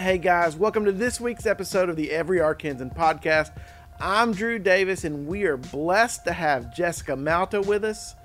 [0.00, 3.50] Hey guys, welcome to this week's episode of the Every Arkansan podcast.
[4.00, 8.16] I'm Drew Davis, and we are blessed to have Jessica Malta with us.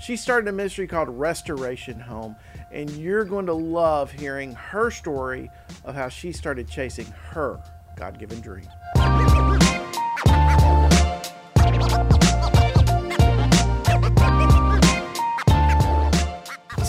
[0.00, 2.36] She started a ministry called Restoration Home,
[2.70, 5.50] and you're going to love hearing her story
[5.84, 7.60] of how she started chasing her
[7.96, 8.68] God given dream.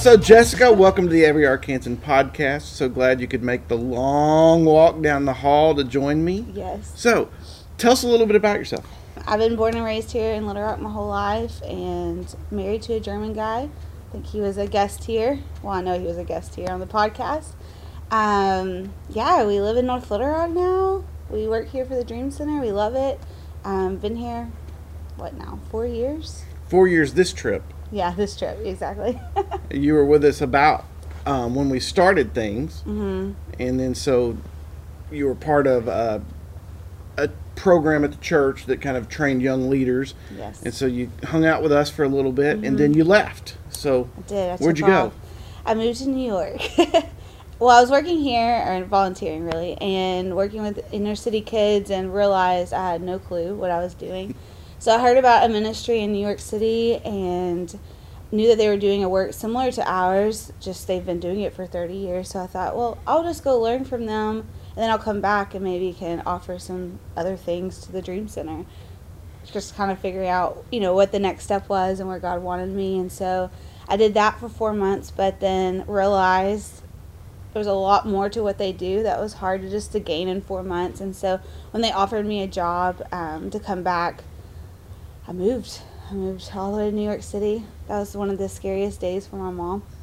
[0.05, 2.61] So, Jessica, welcome to the Every Arkansan podcast.
[2.61, 6.45] So glad you could make the long walk down the hall to join me.
[6.53, 6.93] Yes.
[6.95, 7.31] So,
[7.79, 8.87] tell us a little bit about yourself.
[9.25, 12.93] I've been born and raised here in Little Rock my whole life and married to
[12.93, 13.61] a German guy.
[13.61, 15.39] I think he was a guest here.
[15.63, 17.53] Well, I know he was a guest here on the podcast.
[18.11, 21.03] Um, yeah, we live in North Little Rock now.
[21.31, 22.61] We work here for the Dream Center.
[22.61, 23.19] We love it.
[23.63, 24.51] Um, been here,
[25.15, 26.43] what now, four years?
[26.69, 27.63] Four years this trip.
[27.95, 29.19] Yeah, this trip, exactly.
[29.71, 30.85] You were with us about
[31.25, 34.37] um, when we started things, hmm and then so
[35.11, 36.19] you were part of uh,
[37.17, 40.61] a program at the church that kind of trained young leaders, Yes.
[40.61, 43.55] and so you hung out with us for a little bit, and then you left.
[43.69, 44.49] So, I did.
[44.51, 45.13] I Where'd you go?
[45.65, 46.59] I moved to New York.
[47.59, 52.13] well, I was working here, or volunteering really, and working with inner city kids, and
[52.13, 54.35] realized I had no clue what I was doing.
[54.79, 57.77] So I heard about a ministry in New York City and
[58.31, 60.51] knew that they were doing a work similar to ours.
[60.59, 62.29] Just they've been doing it for 30 years.
[62.29, 65.53] So I thought, well, I'll just go learn from them, and then I'll come back
[65.53, 68.65] and maybe can offer some other things to the Dream Center
[69.51, 72.41] just kind of figuring out, you know, what the next step was and where God
[72.41, 72.99] wanted me.
[72.99, 73.49] And so
[73.87, 76.81] I did that for four months, but then realized
[77.53, 79.99] there was a lot more to what they do that was hard to just to
[79.99, 80.99] gain in four months.
[80.99, 81.39] And so
[81.71, 84.23] when they offered me a job um, to come back,
[85.27, 85.79] I moved.
[86.09, 87.63] I moved all the way to New York City.
[87.87, 89.83] That was one of the scariest days for my mom.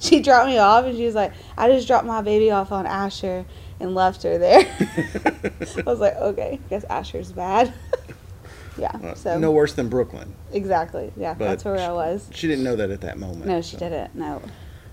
[0.00, 2.84] She dropped me off and she was like, I just dropped my baby off on
[2.84, 3.46] Asher
[3.80, 4.60] and left her there.
[5.78, 7.72] I was like, okay, I guess Asher's bad.
[8.78, 10.34] yeah, uh, so no worse than Brooklyn.
[10.52, 11.10] exactly.
[11.16, 12.28] Yeah, But that's where I was.
[12.34, 13.46] She didn't know that at that moment.
[13.46, 13.78] No, she so.
[13.78, 14.14] didn't.
[14.14, 14.42] No,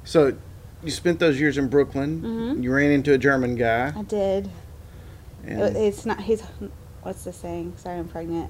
[0.06, 0.34] So,
[0.84, 2.22] you spent those years in Brooklyn.
[2.22, 2.64] Mhm.
[2.64, 3.92] You ran into a German guy.
[3.96, 4.50] I did.
[5.46, 6.22] And It- it's not.
[6.22, 6.42] He's.
[7.02, 7.74] What's the saying?
[7.78, 8.50] Sorry, I'm pregnant.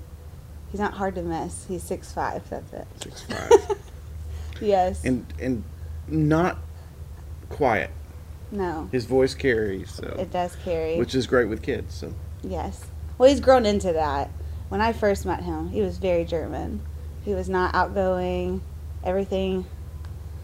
[0.72, 1.66] He's not hard to miss.
[1.68, 2.50] He's six five.
[2.50, 2.88] That's it.
[3.02, 3.78] six five.
[4.62, 5.04] Yes.
[5.04, 5.64] and and
[6.08, 6.60] not
[7.50, 7.90] quiet.
[8.52, 10.98] no, His voice carries, so it does carry.
[10.98, 11.96] which is great with kids.
[11.96, 12.86] So Yes.
[13.18, 14.30] Well, he's grown into that.
[14.70, 16.82] When I first met him, he was very German.
[17.26, 18.62] He was not outgoing.
[19.04, 19.66] Everything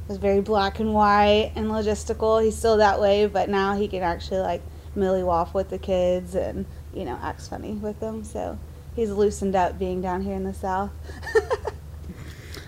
[0.07, 2.43] was very black and white and logistical.
[2.43, 4.63] He's still that way, but now he can actually like
[4.95, 8.23] millie off with the kids and you know acts funny with them.
[8.23, 8.57] So
[8.97, 10.91] he's loosened up being down here in the south.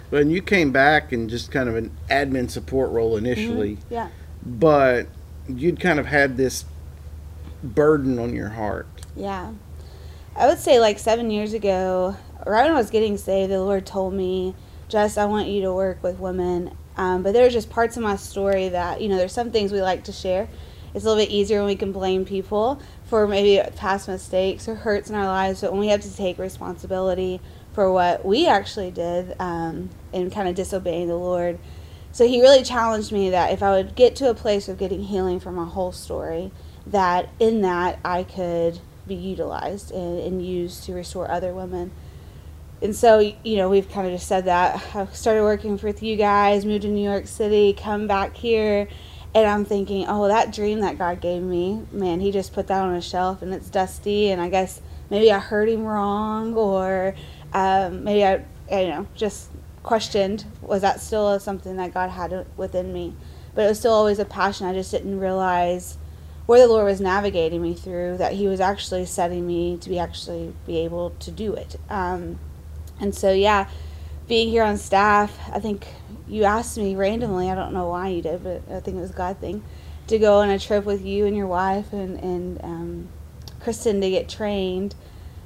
[0.10, 4.10] But you came back in just kind of an admin support role initially, yeah.
[4.44, 5.08] but
[5.48, 6.66] you'd kind of had this
[7.64, 8.88] burden on your heart.
[9.16, 9.54] Yeah.
[10.36, 12.16] I would say like seven years ago,
[12.46, 14.56] right when I was getting saved, the Lord told me,
[14.88, 16.76] Jess, I want you to work with women.
[16.98, 19.72] Um, but there were just parts of my story that, you know, there's some things
[19.72, 20.50] we like to share.
[20.94, 24.76] It's a little bit easier when we can blame people for maybe past mistakes or
[24.76, 27.40] hurts in our lives, but when we have to take responsibility
[27.74, 31.60] for what we actually did um, and kind of disobeying the Lord.
[32.12, 35.04] So he really challenged me that if I would get to a place of getting
[35.04, 36.52] healing from my whole story,
[36.88, 41.92] that in that I could be utilized and, and used to restore other women.
[42.82, 44.82] And so, you know, we've kind of just said that.
[44.96, 48.88] I started working with you guys, moved to New York City, come back here,
[49.36, 52.82] and I'm thinking, oh, that dream that God gave me, man, He just put that
[52.82, 57.16] on a shelf and it's dusty, and I guess maybe I heard Him wrong, or
[57.54, 59.50] um, maybe I, you know, just
[59.84, 63.14] questioned, was that still something that God had within me?
[63.54, 64.68] But it was still always a passion.
[64.68, 65.98] I just didn't realize
[66.46, 70.00] where the Lord was navigating me through, that He was actually setting me to be
[70.00, 71.76] actually be able to do it.
[71.90, 72.40] Um,
[73.00, 73.70] and so, yeah,
[74.28, 75.88] being here on staff, I think
[76.30, 77.50] you asked me randomly.
[77.50, 79.64] I don't know why you did, but I think it was a God thing
[80.08, 83.10] to go on a trip with you and your wife and and um,
[83.60, 84.96] Kristen to get trained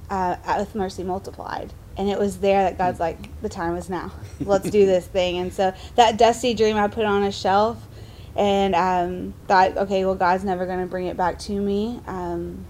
[0.10, 1.74] uh, at- with Mercy Multiplied.
[1.96, 4.12] And it was there that God's like, the time is now.
[4.40, 5.38] Let's do this thing.
[5.38, 7.88] And so that dusty dream I put on a shelf
[8.36, 12.02] and um, thought, okay, well, God's never going to bring it back to me.
[12.08, 12.66] Um,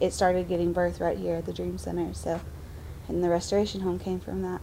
[0.00, 2.14] it started getting birth right here at the Dream Center.
[2.14, 2.40] So,
[3.08, 4.62] and the restoration home came from that.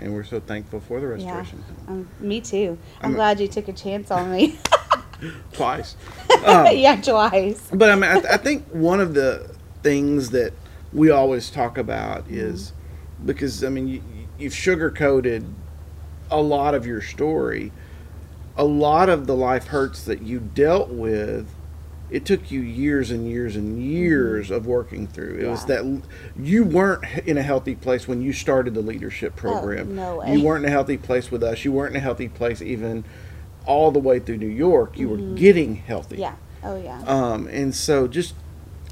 [0.00, 1.64] And we're so thankful for the yeah, restoration.
[1.86, 2.78] um, me too.
[3.00, 4.58] I'm I'm- glad you took a chance on me.
[5.52, 5.96] Twice.
[6.44, 7.68] Um, yeah, twice.
[7.72, 9.54] But I mean, I, th- I think one of the
[9.84, 10.52] things that
[10.92, 12.72] we always talk about is
[13.24, 14.02] because I mean, you,
[14.40, 15.48] you've sugarcoated
[16.32, 17.70] a lot of your story.
[18.56, 21.48] A lot of the life hurts that you dealt with
[22.12, 25.38] it took you years and years and years of working through.
[25.40, 26.00] It was Mm-hmm.
[26.00, 29.90] That you weren't in a healthy place when you started the leadership program.
[29.90, 30.36] Oh, no way.
[30.36, 31.64] You weren't in a healthy place with us.
[31.64, 33.04] You weren't in a healthy place even
[33.66, 34.98] all the way through New York.
[34.98, 36.16] You were getting healthy.
[36.16, 36.22] Mm-hmm.
[36.22, 36.34] Yeah.
[36.64, 37.02] Oh yeah.
[37.06, 38.34] Um, and so just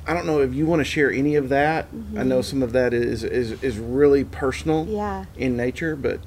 [0.06, 1.86] I don't know if you want to share any of that.
[2.16, 4.94] I know some of that is is, is really personal Mm-hmm.
[4.94, 5.24] yeah.
[5.36, 6.20] in nature, but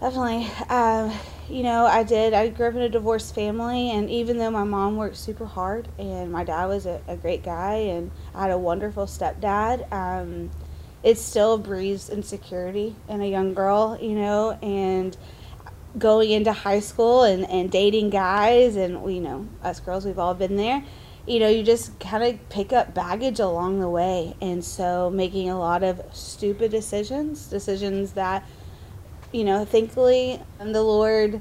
[0.00, 0.46] Definitely.
[0.70, 1.12] Um,
[1.50, 2.32] you know, I did.
[2.32, 5.88] I grew up in a divorced family, and even though my mom worked super hard
[5.98, 10.50] and my dad was a, a great guy and I had a wonderful stepdad, um,
[11.02, 15.16] it still breeds insecurity in a young girl, you know, and
[15.98, 20.34] going into high school and, and dating guys, and, you know, us girls, we've all
[20.34, 20.84] been there.
[21.26, 24.34] You know, you just kind of pick up baggage along the way.
[24.40, 28.44] And so making a lot of stupid decisions, decisions that
[29.32, 31.40] you know, thankfully, um, the Lord,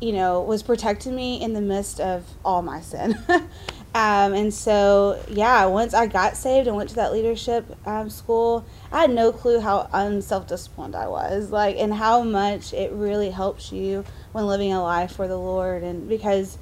[0.00, 3.16] you know, was protecting me in the midst of all my sin.
[3.28, 8.64] um, and so, yeah, once I got saved and went to that leadership um, school,
[8.90, 13.30] I had no clue how unself disciplined I was, like, and how much it really
[13.30, 15.84] helps you when living a life for the Lord.
[15.84, 16.58] And because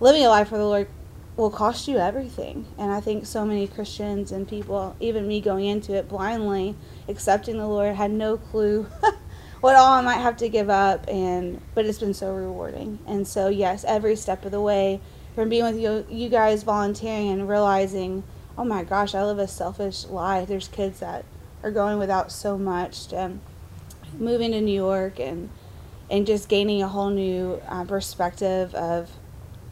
[0.00, 0.88] living a life for the Lord
[1.36, 2.66] will cost you everything.
[2.76, 6.76] And I think so many Christians and people, even me going into it blindly,
[7.08, 8.86] accepting the Lord, had no clue
[9.62, 12.98] what all I might have to give up and but it's been so rewarding.
[13.06, 15.00] And so yes, every step of the way
[15.36, 18.24] from being with you you guys volunteering and realizing,
[18.58, 20.48] oh my gosh, I live a selfish life.
[20.48, 21.24] There's kids that
[21.62, 23.40] are going without so much and
[24.18, 25.48] moving to New York and
[26.10, 29.10] and just gaining a whole new uh, perspective of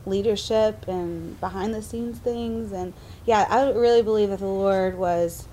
[0.06, 2.94] leadership and behind the scenes things and
[3.26, 5.46] yeah i really believe that the lord was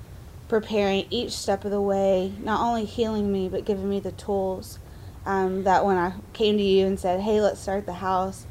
[0.47, 4.79] preparing each step of the way not only healing me but giving me the tools
[5.25, 8.47] um, that when i came to you and said hey let's start the house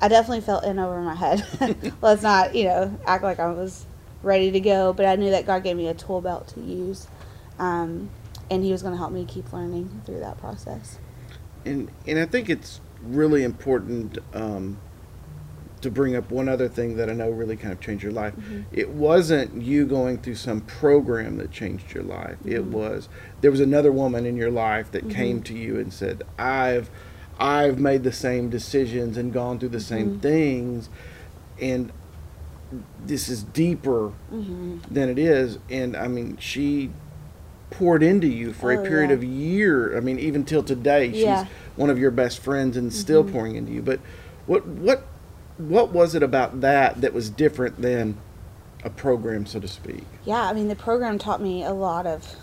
[0.00, 1.44] i definitely felt in over my head.
[2.02, 3.86] Let's not you know act like i was
[4.22, 7.08] ready to go but i knew that god gave me a tool belt to use
[7.58, 8.10] um,
[8.50, 10.98] and he was going to help me keep learning through that process.
[11.64, 14.78] And and I think it's really important um,
[15.82, 18.34] to bring up one other thing that I know really kind of changed your life.
[18.72, 22.36] It wasn't you going through some program that changed your life.
[22.44, 23.08] It was
[23.40, 26.90] there was another woman in your life that came to you and said, "I've
[27.38, 30.88] I've made the same decisions and gone through the same things,
[31.60, 31.92] and
[33.04, 34.78] this is deeper mm-hmm.
[34.90, 36.90] than it is." And I mean, she
[37.70, 39.16] poured into you for a Oh, period yeah.
[39.16, 39.96] of year.
[39.96, 41.46] I mean, even till today, she's Yeah.
[41.76, 43.32] one of your best friends and still Mm-hmm.
[43.32, 43.82] pouring into you.
[43.82, 44.00] But
[44.46, 45.04] what what
[45.58, 48.16] what was it about that that was different than
[48.84, 50.04] a program, so to speak?
[50.24, 52.36] Yeah, I mean, the program taught me a lot of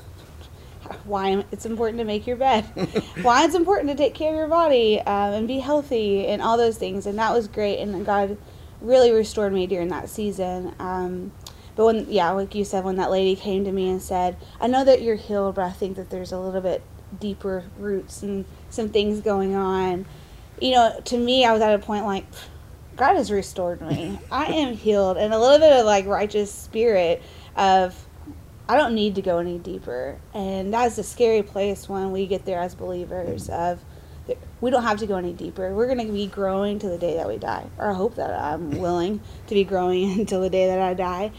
[1.05, 2.63] why it's important to make your bed,
[3.21, 6.57] why it's important to take care of your body um, and be healthy, and all
[6.57, 7.05] those things.
[7.05, 7.79] And that was great.
[7.79, 8.37] And God
[8.81, 10.75] really restored me during that season.
[10.79, 11.31] Um,
[11.75, 14.67] but when, yeah, like you said, when that lady came to me and said, I
[14.67, 16.83] know that you're healed, but I think that there's a little bit
[17.19, 20.05] deeper roots and some things going on.
[20.61, 22.25] You know, to me, I was at a point like,
[22.95, 24.19] God has restored me.
[24.31, 27.21] I am healed, and a little bit of like righteous spirit
[27.55, 28.07] of
[28.67, 32.45] I don't need to go any deeper, and that's a scary place when we get
[32.45, 33.49] there as believers.
[33.49, 33.79] Of
[34.61, 35.73] we don't have to go any deeper.
[35.73, 38.31] We're going to be growing to the day that we die, or I hope that
[38.31, 41.31] I'm willing to be growing until the day that I die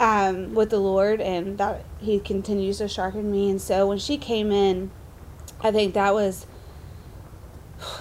[0.00, 3.50] um, with the Lord, and that He continues to sharpen me.
[3.50, 4.90] And so when she came in,
[5.60, 6.46] I think that was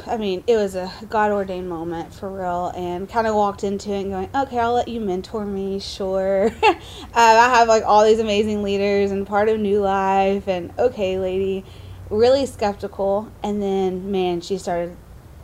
[0.08, 3.92] I mean, it was a God ordained moment for real, and kind of walked into
[3.92, 6.52] it and going, okay, I'll let you mentor me, sure.
[6.64, 6.74] uh,
[7.14, 11.66] I have like all these amazing leaders and part of New Life, and okay, lady,
[12.10, 13.32] really skeptical.
[13.44, 14.96] And then, man, she started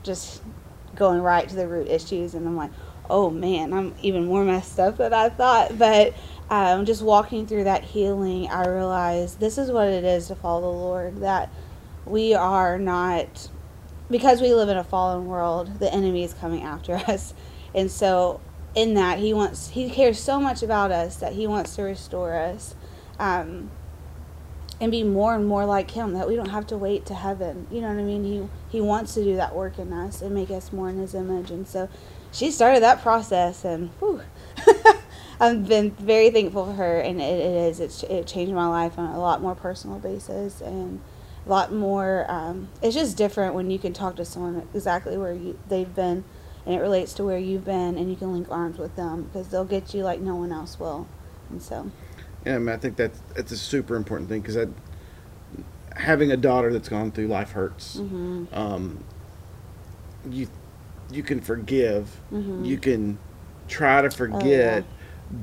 [0.04, 0.42] just
[0.96, 2.72] going right to the root issues, and I'm like,
[3.10, 5.78] oh man, I'm even more messed up than I thought.
[5.78, 6.14] But
[6.50, 10.62] um, just walking through that healing, I realized this is what it is to follow
[10.62, 11.50] the Lord, that
[12.06, 13.50] we are not
[14.10, 17.34] because we live in a fallen world, the enemy is coming after us.
[17.74, 18.42] And so
[18.76, 22.36] in that he wants he cares so much about us that he wants to restore
[22.36, 22.76] us.
[23.20, 23.72] Um,
[24.80, 27.66] and be more and more like him that we don't have to wait to heaven.
[27.72, 28.24] You know what I mean?
[28.24, 31.16] He he wants to do that work in us and make us more in his
[31.16, 31.50] image.
[31.50, 31.90] And so
[32.32, 34.22] she started that process and whew,
[35.40, 39.00] I've been very thankful for her and it, it is it's it changed my life
[39.00, 41.02] on a lot more personal basis and
[41.48, 45.34] a lot more um, it's just different when you can talk to someone exactly where
[45.34, 46.24] you they've been
[46.66, 49.48] and it relates to where you've been and you can link arms with them because
[49.48, 51.08] they'll get you like no one else will
[51.50, 51.90] and so
[52.46, 54.58] Yeah, I, mean, I think that's that's a super important thing because
[55.96, 57.98] having a daughter that's gone through life hurts.
[57.98, 59.04] mhm, Um,
[60.30, 60.48] you
[61.12, 62.66] you can forgive, mhm.
[62.66, 63.18] you can
[63.68, 64.84] try to forget,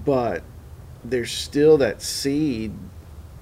[0.05, 0.43] but
[1.03, 2.73] there's still that seed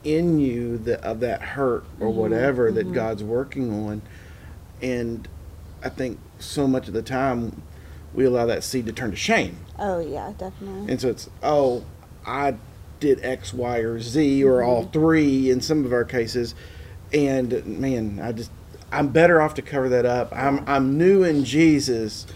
[0.05, 2.19] in you that, of that hurt or mm-hmm.
[2.19, 2.95] whatever that mm-hmm.
[2.95, 4.03] God's working on.
[4.81, 5.29] And
[5.83, 7.63] I think so much of the time
[8.15, 9.59] we allow that seed to turn to shame.
[9.79, 10.91] Oh yeah, definitely.
[10.91, 11.85] And so it's, oh,
[12.27, 12.57] I
[13.01, 14.93] did X, Y, or Z, or all mm-hmm.
[14.93, 16.55] three in some of our cases.
[17.13, 18.51] And man, I just,
[18.91, 20.33] I'm better off to cover that up.
[20.33, 22.27] I'm, I'm new in Jesus,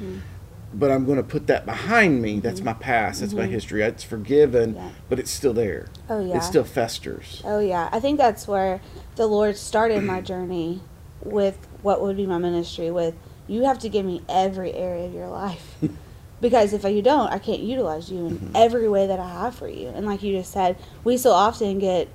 [0.78, 2.38] but I'm going to put that behind me.
[2.38, 2.66] That's mm-hmm.
[2.66, 3.20] my past.
[3.20, 3.52] That's my mm-hmm.
[3.52, 3.82] history.
[3.82, 4.90] It's forgiven, Yeah.
[5.08, 5.86] but it's still there.
[6.08, 6.36] Oh yeah.
[6.36, 7.42] It still festers.
[7.44, 8.80] Oh yeah, I think that's where
[9.16, 10.82] the Lord started my journey
[11.22, 13.14] with what would be my ministry with
[13.48, 15.76] you have to give me every area of your life.
[16.40, 18.52] because if you don't, I can't utilize you in mm-hmm.
[18.54, 19.88] every way that I have for you.
[19.88, 22.08] And like you just said, we so often get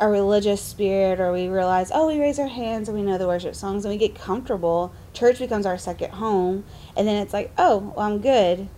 [0.00, 3.26] a religious spirit or we realize, oh, we raise our hands and we know the
[3.26, 4.92] worship songs and we get comfortable.
[5.12, 6.64] Church becomes our second home.
[6.96, 8.68] And then it's like, oh, well, I'm good.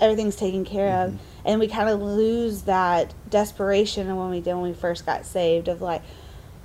[0.00, 1.10] Everything's taken care of.
[1.10, 1.46] Mm-hmm.
[1.46, 5.24] And we kind of lose that desperation of when we did when we first got
[5.24, 6.02] saved of like,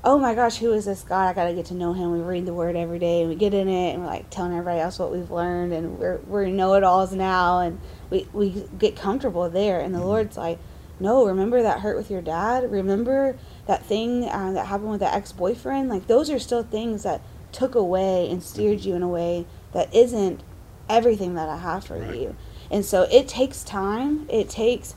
[0.03, 1.27] oh my gosh, who is this God?
[1.27, 2.11] I got to get to know him.
[2.11, 4.53] We read the word every day and we get in it and we're like telling
[4.53, 8.65] everybody else what we've learned and we're, we're know it alls now and we, we
[8.77, 9.79] get comfortable there.
[9.81, 10.07] And the mm-hmm.
[10.07, 10.57] Lord's like,
[10.99, 12.69] no, remember that hurt with your dad?
[12.71, 13.37] Remember
[13.69, 15.89] that thing um, that happened with the ex boyfriend?
[15.89, 17.21] Like, those are still things that
[17.51, 20.41] took away and steered you in a way that isn't
[20.89, 22.19] everything that I have for Right.
[22.19, 22.35] you.
[22.71, 24.27] And so it takes time.
[24.27, 24.95] It takes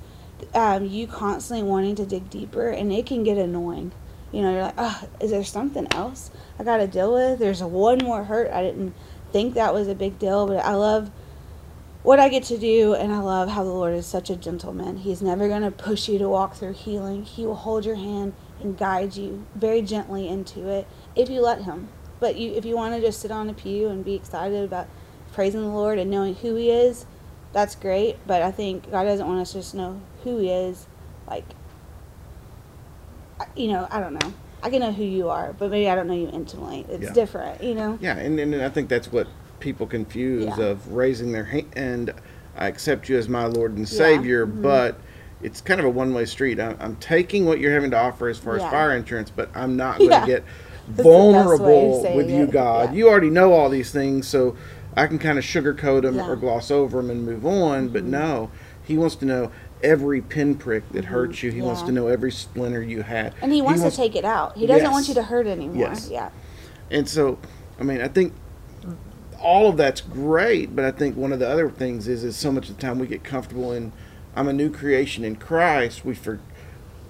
[0.54, 3.92] um, you constantly wanting to dig deeper, and it can get annoying.
[4.32, 7.38] You know, you're like, oh, is there something else I got to deal with?
[7.38, 8.50] There's one more hurt.
[8.50, 8.94] I didn't
[9.32, 11.10] think that was a big deal, but I love
[12.02, 14.96] what I get to do, and I love how the Lord is such a gentleman.
[14.96, 17.24] He's never going to push you to walk through healing.
[17.24, 18.32] He will hold your hand
[18.62, 21.88] and guide you very gently into it if you let Him.
[22.21, 24.87] But you, if you want to just sit on a pew and be excited about
[25.33, 27.07] praising the Lord and knowing who He is,
[27.52, 28.16] that's great.
[28.26, 30.87] But I think God doesn't want us to just know who He is,
[31.26, 31.45] like,
[33.57, 34.33] you know, I don't know.
[34.62, 36.87] I can know who you are, but maybe I don't know you intimately.
[36.88, 37.12] It's Yeah.
[37.12, 37.99] different, you know.
[38.00, 39.26] Yeah, and, and I think that's what
[39.59, 40.64] people confuse Yeah.
[40.66, 42.12] of raising their hand.
[42.57, 44.62] I accept you as my Lord and Yeah, Savior, mhm.
[44.62, 45.00] but
[45.42, 46.61] it's kind of a one-way street.
[46.61, 49.76] I'm, I'm taking what you're having to offer as far as fire insurance, but I'm
[49.76, 50.26] not going to Yeah.
[50.26, 50.44] get
[50.88, 52.50] That's the best way of vulnerable with you, it.
[52.50, 52.90] God.
[52.90, 52.96] Yeah.
[52.96, 54.56] You already know all these things, so
[54.96, 56.28] I can kind of sugarcoat them Yeah.
[56.28, 57.88] or gloss over them and move on.
[57.88, 58.08] But Mhm.
[58.08, 58.50] no,
[58.84, 61.50] He wants to know every pinprick that hurts you.
[61.52, 63.32] He wants to know every splinter you had.
[63.40, 64.56] And he wants, to take it out.
[64.56, 65.76] He doesn't want you to hurt anymore.
[65.88, 66.08] Yes.
[66.11, 66.30] Yeah.
[66.90, 67.38] And so,
[67.80, 68.32] I mean, I think
[69.40, 72.50] all of that's great, but I think one of the other things is is so
[72.52, 73.92] much of the time we get comfortable in
[74.34, 76.04] I'm a new creation in Christ.
[76.04, 76.40] We for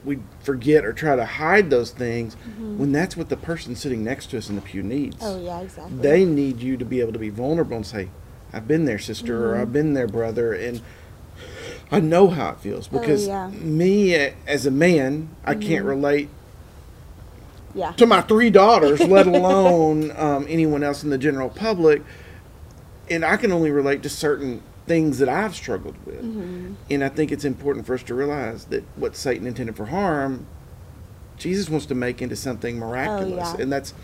[0.04, 4.30] we forget or try to hide those things when that's what the person sitting next
[4.30, 5.16] to us in the pew needs.
[5.16, 5.26] Mm-hmm.
[5.26, 5.98] Oh yeah, exactly.
[5.98, 8.08] They need you to be able to be vulnerable and say,
[8.52, 9.62] "I've been there, sister," or Mm-hmm.
[9.62, 10.80] "I've been there, brother," and
[11.92, 13.50] I know how it feels because Oh, yeah.
[13.50, 13.78] Mm-hmm.
[13.78, 14.14] me
[14.46, 16.28] as a man, I can't relate
[17.74, 17.92] yeah.
[17.92, 22.02] to my three daughters, let alone um, anyone else in the general public.
[23.10, 24.62] And I can only relate to certain
[24.92, 26.22] things that I've struggled with.
[26.22, 26.74] Mm-hmm.
[26.90, 30.44] And I think it's important for us to realize that what Satan intended for harm,
[31.38, 33.48] Jesus wants to make into something miraculous.
[33.48, 33.62] Oh, yeah.
[33.62, 33.94] And that's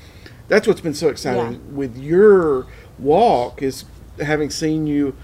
[0.48, 1.76] that's what's been so exciting Yeah.
[1.76, 2.66] with your
[2.98, 3.84] walk is
[4.18, 5.14] having seen you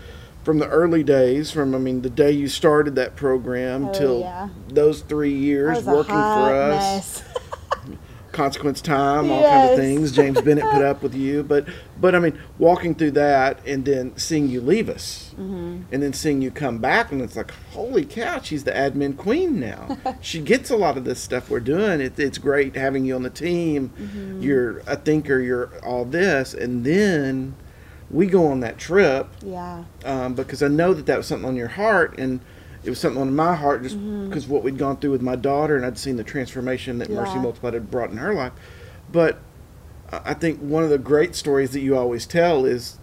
[0.42, 4.20] from the early days, from I mean the day you started that program Oh, till
[4.20, 4.50] yeah.
[4.68, 7.22] those three years working for us.
[8.34, 10.12] consequence time, all kinds of things.
[10.12, 11.66] James Bennett put up with you, but
[11.98, 15.82] but I mean, walking through that and then seeing you leave us, Mm-hmm.
[15.92, 19.58] and then seeing you come back, and it's like, holy cow, she's the admin queen
[19.58, 19.98] now.
[20.20, 22.00] she gets a lot of this stuff we're doing.
[22.00, 23.90] It, it's great having you on the team.
[23.98, 24.42] Mm-hmm.
[24.42, 25.40] You're a thinker.
[25.40, 27.56] You're all this, and then
[28.10, 29.84] we go on that trip yeah.
[30.04, 32.40] um, because I know that that was something on your heart, and
[32.84, 34.28] it was something on my heart just mm-hmm.
[34.28, 37.38] because what we'd gone through with my daughter, and I'd seen the transformation that Mercy
[37.38, 38.52] Multiplied had brought in her life.
[39.10, 39.38] But
[40.12, 42.98] I think one of the great stories that you always tell is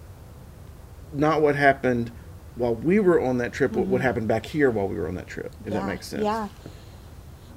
[1.14, 2.12] not what happened
[2.56, 4.08] while we were on that trip, but what mm-hmm.
[4.08, 5.52] happened back here while we were on that trip.
[5.66, 6.24] If that makes sense.
[6.24, 6.48] Yeah.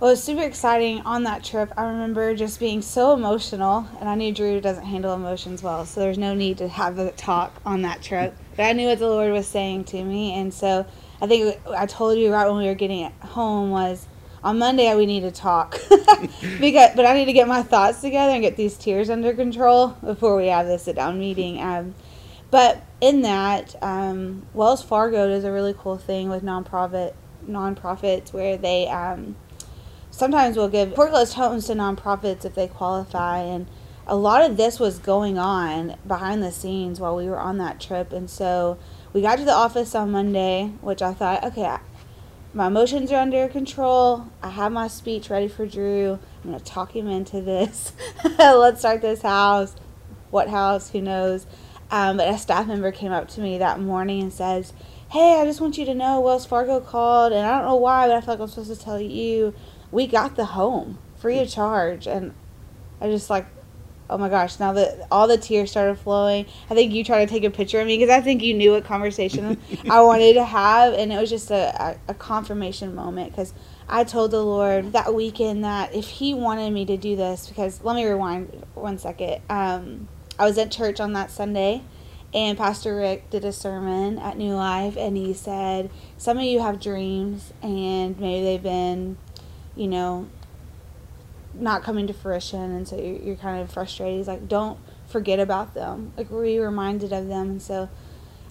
[0.01, 1.73] Well, it was super exciting on that trip.
[1.77, 6.01] I remember just being so emotional, and I knew Drew doesn't handle emotions well, so
[6.01, 8.37] there's no need to have a talk on that trip.
[8.57, 10.85] But I knew what the Lord was saying to me, and so
[11.21, 14.07] I think I told you right when we were getting home was
[14.43, 15.81] on Monday we need to talk.
[16.61, 19.89] Because, but I need to get my thoughts together and get these tears under control
[20.03, 21.61] before we have this sit down meeting.
[21.61, 21.95] Um,
[22.51, 27.15] but in that, um, Wells Fargo does a really cool thing with nonprofit
[27.47, 29.37] nonprofits where they um,
[30.11, 33.39] sometimes will give foreclosed homes to nonprofits if they qualify.
[33.39, 33.67] And
[34.07, 37.81] a lot of this was going on behind the scenes while we were on that
[37.81, 38.13] trip.
[38.13, 38.79] And so
[39.15, 41.79] we got to the office on Monday, which I thought, okay, I,
[42.53, 44.27] my emotions are under control.
[44.43, 46.19] I have my speech ready for Drew.
[46.43, 47.93] I'm going to talk him into this.
[48.39, 49.77] Let's start this house.
[50.31, 50.91] What house?
[50.91, 51.47] Who knows?
[51.93, 54.73] Um, but a staff member came up to me that morning and says,
[55.13, 58.09] Hey, I just want you to know Wells Fargo called, and I don't know why,
[58.09, 59.55] but I feel like I'm supposed to tell you
[59.93, 62.09] we got the home free of charge.
[62.09, 62.35] And
[63.01, 63.47] I just like,
[64.11, 67.33] oh my gosh, now that all the tears started flowing, I think you tried to
[67.33, 70.45] take a picture of me because I think you knew what conversation I wanted to
[70.45, 70.95] have.
[70.95, 73.55] And it was just a, a, confirmation moment because
[73.89, 77.83] I told the Lord that weekend that if He wanted me to do this, because
[77.83, 79.41] let me rewind one second.
[79.49, 80.09] Um,
[80.39, 81.83] I was at church on that Sunday,
[82.35, 86.61] and Pastor Rick did a sermon at New Life, and he said, Some of you
[86.61, 89.17] have dreams, and maybe they've been,
[89.77, 90.27] you know,
[91.55, 94.19] not coming to fruition, and so you're, kind of frustrated.
[94.19, 96.13] He's like, Don't forget about them.
[96.17, 97.51] Like, be reminded of them.
[97.51, 97.89] And so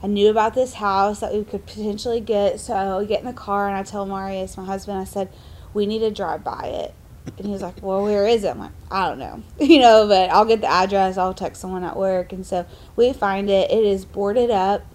[0.02, 2.60] I knew about this house that we could potentially get.
[2.60, 5.30] So we get in the car, and I tell Marius, my husband, I said,
[5.74, 6.94] We need to drive by it
[7.38, 8.50] and he was like, Well, where is it?
[8.50, 9.44] I'm like, I don't know.
[9.60, 12.34] You know, but I'll get the address, I'll text someone at work.
[12.34, 13.72] And so we find it.
[13.72, 14.86] It is boarded up,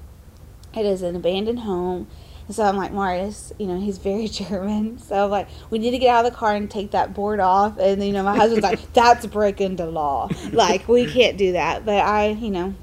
[0.75, 2.07] it is an abandoned home.
[2.49, 4.99] And so I'm like, Marius, you know, he's very German.
[4.99, 7.39] So I'm like, we need to get out of the car and take that board
[7.39, 7.79] off.
[7.79, 10.29] And, you know, my husband's like, that's breaking the law.
[10.51, 11.85] Like, we can't do that.
[11.85, 12.75] But I, you know,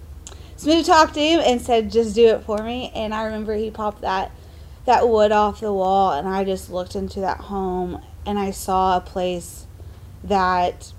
[0.55, 2.91] smooth talked to him and said, just do it for me.
[2.95, 4.31] And I remember he popped that
[4.85, 8.97] that wood off the wall and I just looked into that home and I saw
[8.97, 9.65] a place
[10.23, 10.93] that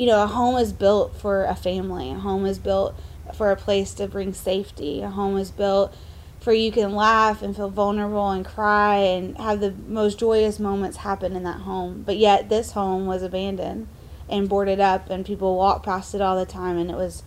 [0.00, 2.10] you know, a home is built for a family.
[2.10, 2.94] A home is built
[3.34, 5.02] for a place to bring safety.
[5.02, 5.94] A home is built
[6.40, 10.98] for you can laugh and feel vulnerable and cry and have the most joyous moments
[10.98, 12.02] happen in that home.
[12.04, 13.86] But yet this home was abandoned
[14.28, 17.22] and boarded up and people walk past it all the time and it was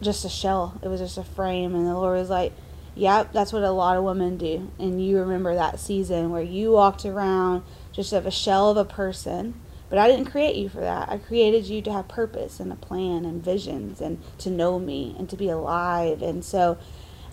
[0.00, 0.78] just a shell.
[0.82, 2.52] It was just a frame and the Lord was like,
[2.94, 4.70] Yep, that's what a lot of women do.
[4.78, 8.84] And you remember that season where you walked around just of a shell of a
[8.84, 9.54] person.
[9.88, 11.08] But I didn't create you for that.
[11.10, 15.14] I created you to have purpose and a plan and visions and to know me
[15.18, 16.20] and to be alive.
[16.22, 16.78] And so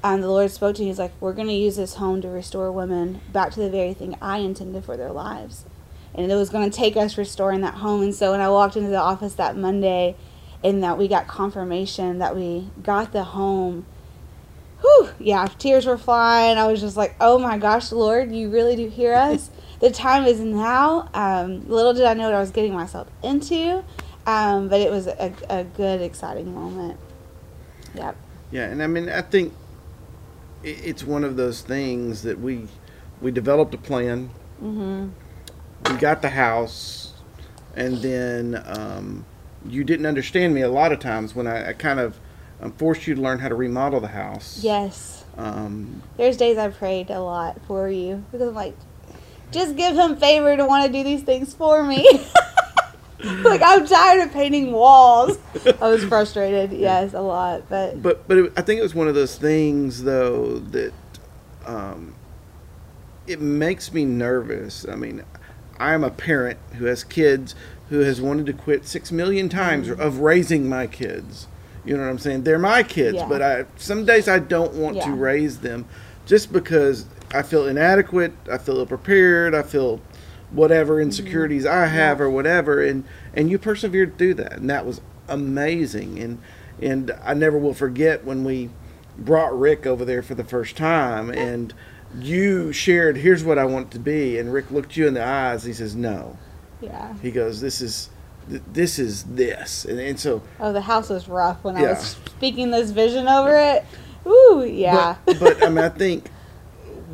[0.04, 0.88] um, the Lord spoke to me.
[0.88, 3.94] He's like, We're going to use this home to restore women back to the very
[3.94, 5.66] thing I intended for their lives.
[6.14, 8.02] And it was going to take us restoring that home.
[8.02, 10.16] And so when I walked into the office that Monday,
[10.64, 13.86] and that we got confirmation that we got the home
[14.82, 16.58] whew, yeah, tears were flying.
[16.58, 19.50] I was just like, oh my gosh, Lord, you really do hear us.
[19.80, 21.10] the time is now.
[21.14, 23.84] Um, little did I know what I was getting myself into,
[24.26, 27.00] um, but it was a, a good, exciting moment.
[27.96, 28.16] Yep.
[28.52, 29.54] Yeah, and I mean, I think
[30.64, 32.68] it's one of those things that we
[33.22, 34.30] we developed a plan.
[34.62, 35.10] Mm-hmm.
[35.92, 37.14] We got the house,
[37.76, 39.26] and then um,
[39.66, 42.20] you didn't understand me a lot of times when I, I kind of
[42.62, 44.60] um, forced you to learn how to remodel the house.
[44.64, 45.26] Yes.
[45.38, 48.76] Um, There's days I prayed a lot for you because I'm like,
[49.52, 52.06] just give him favor to want to do these things for me.
[53.44, 55.38] like I'm tired of painting walls.
[55.82, 59.08] I was frustrated, yes, a lot, but but but it, I think it was one
[59.08, 60.94] of those things though that
[61.66, 62.16] um,
[63.28, 64.88] it makes me nervous.
[64.88, 65.24] I mean,
[65.80, 67.56] I am a parent who has kids
[67.90, 70.00] who has wanted to quit six million times mm-hmm.
[70.00, 71.48] of raising my kids.
[71.84, 72.44] You know what I'm saying?
[72.44, 73.28] They're my kids, yeah.
[73.28, 75.06] but I some days I don't want yeah.
[75.06, 75.86] to raise them
[76.26, 80.00] just because I feel inadequate, I feel ill prepared, I feel
[80.52, 81.04] whatever mm-hmm.
[81.04, 81.84] insecurities mm-hmm.
[81.84, 82.26] I have yeah.
[82.26, 86.40] or whatever and and you persevered through that and that was amazing and
[86.82, 88.70] and I never will forget when we
[89.18, 91.74] brought Rick over there for the first time and
[92.18, 95.64] you shared here's what I want to be and Rick looked you in the eyes
[95.64, 96.38] he says no.
[96.82, 97.14] Yeah.
[97.22, 98.10] He goes this is
[98.50, 100.42] this is this, and, and so.
[100.60, 101.84] Oh, the house was rough when yeah.
[101.84, 103.86] I was speaking this vision over it.
[104.26, 105.18] Ooh, yeah.
[105.26, 106.30] But, but I mean, I think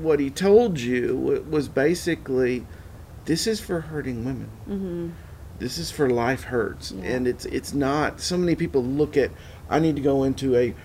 [0.02, 2.66] what he told you was basically,
[3.26, 4.50] this is for hurting women.
[4.70, 5.10] Mm-hmm.
[5.58, 7.04] This is for life hurts, yeah.
[7.04, 8.20] and it's it's not.
[8.20, 9.32] So many people look at,
[9.70, 10.76] I need to go into a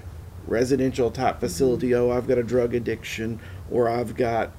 [0.46, 1.46] residential type mm-hmm.
[1.46, 1.90] facility.
[1.90, 2.10] Mm-hmm.
[2.10, 4.52] Oh, I've got a drug addiction, or I've got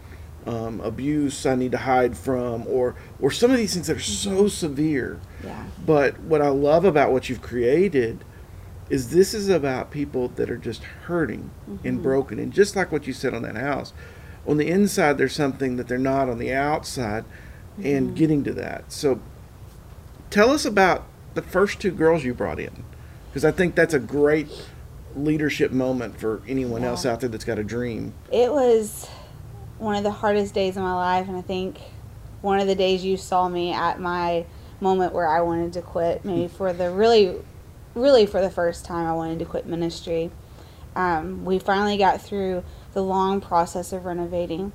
[0.45, 3.99] um, abuse I need to hide from, or or some of these things that are
[3.99, 4.37] mm-hmm.
[4.37, 5.19] so severe.
[5.43, 5.65] Yeah.
[5.85, 8.23] But what I love about what you've created
[8.89, 11.87] is this is about people that are just hurting mm-hmm.
[11.87, 13.93] and broken, and just like what you said on that house,
[14.45, 17.23] on the inside there's something that they're not on the outside,
[17.73, 17.85] mm-hmm.
[17.85, 18.91] and getting to that.
[18.91, 19.19] So,
[20.29, 22.83] tell us about the first two girls you brought in,
[23.29, 24.49] because I think that's a great
[25.15, 26.89] leadership moment for anyone yeah.
[26.89, 28.13] else out there that's got a dream.
[28.31, 29.09] It was
[29.77, 31.79] one of the hardest days of my life, and I think
[32.41, 34.45] one of the days you saw me at my
[34.79, 37.35] moment where I wanted to quit, maybe for the really,
[37.95, 40.31] really for the first time, I wanted to quit ministry.
[40.95, 44.73] Um, we finally got through the long process of renovating.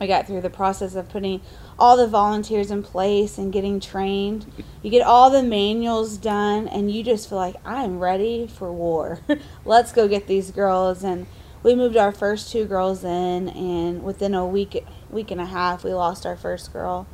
[0.00, 1.40] We got through the process of putting
[1.78, 4.50] all the volunteers in place and getting trained.
[4.82, 9.20] You get all the manuals done, and you just feel like I'm ready for war.
[9.64, 11.04] Let's go get these girls.
[11.04, 11.26] And
[11.62, 15.84] we moved our first two girls in, and within a week, week and a half,
[15.84, 17.06] we lost our first girl,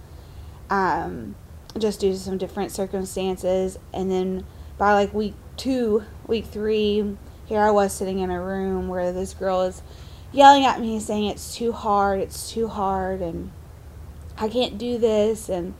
[0.71, 1.37] um,
[1.79, 3.79] just due to some different circumstances.
[3.93, 4.47] And then
[4.79, 9.35] by like week two, week three, here I was sitting in a room where this
[9.35, 9.83] girl is
[10.33, 13.51] yelling at me saying it's too hard, it's too hard, and
[14.37, 15.49] I can't do this.
[15.49, 15.75] And,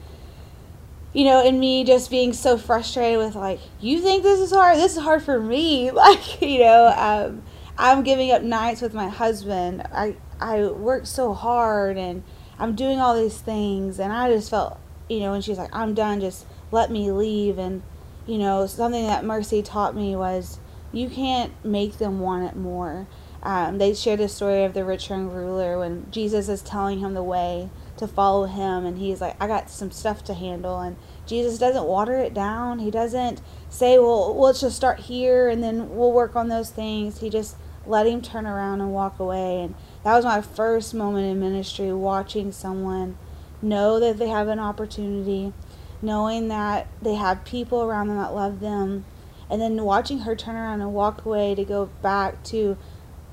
[1.13, 4.77] you know, and me just being so frustrated with, like, you think this is hard?
[4.77, 5.91] This is hard for me.
[6.01, 7.43] Like, you know, um,
[7.77, 9.83] I'm giving up nights with my husband.
[9.91, 12.23] I, I work so hard and
[12.59, 13.99] I'm doing all these things.
[13.99, 17.57] And I just felt, you know, and she's like, I'm done, just let me leave.
[17.57, 17.81] And,
[18.27, 20.59] you know, something that Mercy taught me was
[20.91, 23.07] you can't make them want it more.
[23.43, 27.23] Um, they shared the story of the rich ruler when Jesus is telling him the
[27.23, 30.79] way to follow him, and he's like, I got some stuff to handle.
[30.79, 32.79] And Jesus doesn't water it down.
[32.79, 37.19] He doesn't say, Well, let's just start here and then we'll work on those things.
[37.19, 39.61] He just let him turn around and walk away.
[39.61, 43.17] And that was my first moment in ministry watching someone
[43.61, 45.53] know that they have an opportunity,
[46.01, 49.05] knowing that they have people around them that love them,
[49.49, 52.77] and then watching her turn around and walk away to go back to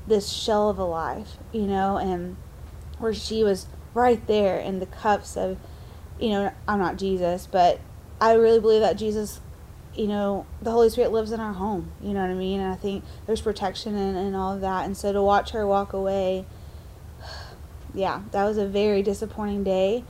[0.09, 2.37] this shell of a life, you know, and
[2.99, 5.59] where she was right there in the cups of,
[6.18, 7.81] you know, I'm not Jesus, but
[8.21, 9.40] I really believe that Jesus,
[9.94, 12.61] you know, the Holy Spirit lives in our home, you know what I mean?
[12.61, 14.85] And I think there's protection and, and all of that.
[14.85, 16.44] And so to watch her walk away,
[17.94, 20.05] yeah, that was a very disappointing day.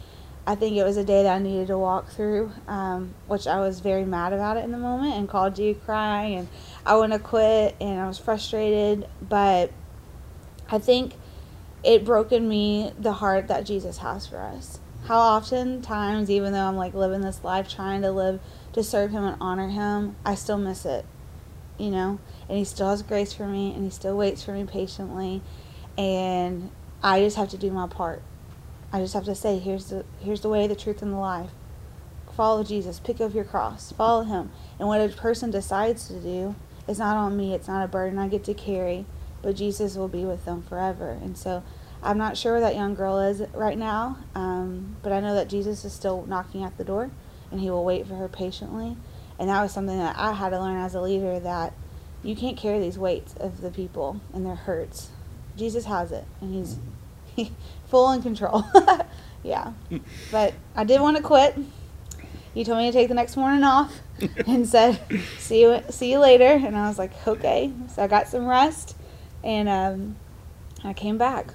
[0.46, 3.60] I think it was a day that I needed to walk through, um, which I
[3.60, 6.48] was very mad about it in the moment and called you crying and
[6.86, 9.70] I want to quit and I was frustrated, but
[10.70, 11.14] I think
[11.82, 14.80] it broke in me the heart that Jesus has for us.
[15.04, 18.40] How often times, even though I'm like living this life trying to live
[18.74, 21.06] to serve Him and honor Him, I still miss it,
[21.78, 22.18] you know?
[22.48, 25.40] And He still has grace for me and He still waits for me patiently.
[25.96, 26.70] And
[27.02, 28.22] I just have to do my part.
[28.92, 31.50] I just have to say, here's the here's the way, the truth, and the life.
[32.36, 33.00] Follow Jesus.
[33.00, 33.92] Pick up your cross.
[33.92, 34.50] Follow Him.
[34.78, 36.54] And what a person decides to do
[36.86, 37.54] is not on me.
[37.54, 39.06] It's not a burden I get to carry
[39.42, 41.18] but Jesus will be with them forever.
[41.22, 41.62] And so
[42.02, 45.48] I'm not sure where that young girl is right now, um, but I know that
[45.48, 47.10] Jesus is still knocking at the door
[47.50, 48.96] and he will wait for her patiently.
[49.38, 51.72] And that was something that I had to learn as a leader that
[52.22, 55.10] you can't carry these weights of the people and their hurts.
[55.56, 56.78] Jesus has it, and he's
[57.88, 58.64] full in control.
[59.42, 59.72] yeah.
[60.30, 61.56] But I did want to quit.
[62.54, 64.00] He told me to take the next morning off
[64.46, 65.00] and said,
[65.38, 68.96] "See you, see you later." And I was like, "Okay." So I got some rest
[69.42, 70.16] and um,
[70.84, 71.54] I came back.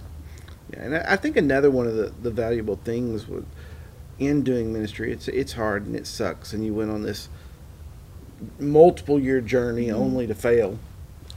[0.71, 3.45] Yeah, and I think another one of the, the valuable things with
[4.19, 7.29] in doing ministry, it's it's hard and it sucks, and you went on this
[8.59, 10.01] multiple year journey mm-hmm.
[10.01, 10.77] only to fail.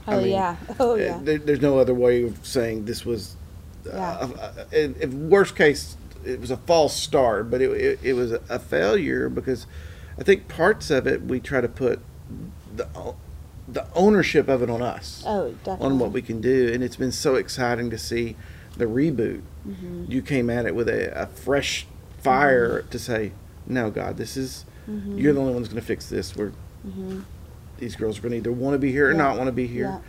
[0.07, 1.19] Oh I mean, yeah, oh yeah.
[1.21, 3.35] There, there's no other way of saying this was.
[3.91, 4.27] Uh,
[4.71, 4.87] yeah.
[5.03, 9.29] Uh, worst case, it was a false start, but it, it, it was a failure
[9.29, 9.65] because
[10.19, 12.01] I think parts of it we try to put
[12.75, 12.87] the
[13.67, 15.23] the ownership of it on us.
[15.25, 15.85] Oh, definitely.
[15.85, 18.35] On what we can do, and it's been so exciting to see
[18.77, 19.41] the reboot.
[19.67, 20.05] Mm-hmm.
[20.07, 21.85] You came at it with a, a fresh
[22.19, 22.89] fire mm-hmm.
[22.89, 23.31] to say,
[23.65, 25.17] "No, God, this is mm-hmm.
[25.17, 26.35] you're the only one who's going to fix this.
[26.35, 26.51] We're
[26.87, 27.21] mm-hmm.
[27.77, 29.17] these girls are going to either want to be here or yeah.
[29.17, 30.01] not want to be here."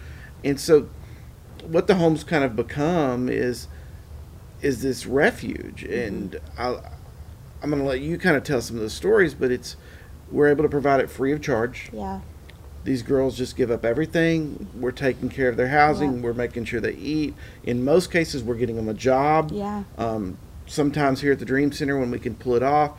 [0.45, 0.51] Yeah.
[0.51, 0.89] And so,
[1.67, 3.67] what the homes kind of become is
[4.63, 5.93] is this refuge, mm-hmm.
[5.93, 6.79] and i
[7.61, 9.75] I'm going to let you kind of tell some of the stories, but it's
[10.31, 11.91] we're able to provide it free of charge.
[11.93, 12.21] Yeah
[12.85, 14.69] these girls just give up everything.
[14.75, 16.17] We're taking care of their housing.
[16.17, 16.21] Yeah.
[16.23, 17.35] We're making sure they eat.
[17.65, 19.51] In most cases, we're getting them a job.
[19.53, 19.85] Yeah.
[19.97, 22.93] Um, sometimes here at the Dream Center when we can pull it off,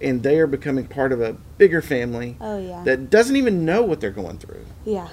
[0.00, 2.36] and they are becoming part of a bigger family.
[2.40, 2.82] Oh yeah.
[2.84, 4.66] That doesn't even know what they're going through.
[4.84, 5.08] Yeah.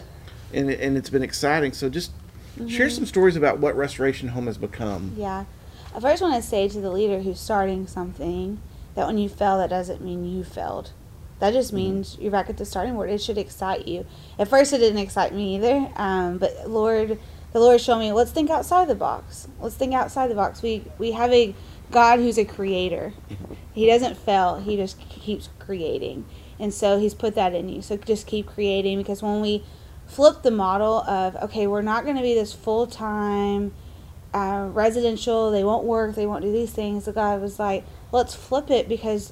[0.54, 1.74] And and it's been exciting.
[1.74, 2.12] So just
[2.56, 2.67] mm-hmm.
[2.67, 5.13] share some stories about what Restoration Home has become.
[5.17, 5.45] Yeah.
[5.95, 8.62] I first want to say to the leader who's starting something
[8.95, 10.91] that when you fail, that doesn't mean you failed.
[11.41, 12.21] That just means mm-hmm.
[12.21, 13.10] you're back at the starting board.
[13.10, 14.06] It should excite you.
[14.38, 15.91] At first, it didn't excite me either.
[15.95, 17.17] Um, but Lord,
[17.51, 19.47] the Lord showed me, let's think outside the box.
[19.60, 20.62] Let's think outside the box.
[20.62, 21.56] We we have a
[21.89, 23.13] God who's a creator.
[23.73, 24.60] He doesn't fail.
[24.60, 26.25] He just keeps creating,
[26.60, 27.82] and so He's put that in you.
[27.82, 29.63] So just keep creating because when we
[30.08, 33.73] flip the model of okay, we're not going to be this full time.
[34.34, 37.06] Uh, residential, they won't work, they won't do these things.
[37.06, 39.32] The God was like, let's flip it because